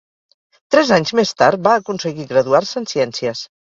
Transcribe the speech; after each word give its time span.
Tres 0.75 0.93
anys 0.95 1.13
més 1.19 1.33
tard 1.41 1.63
va 1.67 1.75
aconseguir 1.81 2.27
graduar-se 2.33 2.77
en 2.83 2.91
ciències. 2.95 3.45